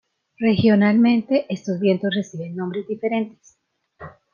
[0.39, 3.59] Regionalmente, estos vientos reciben nombres diferentes.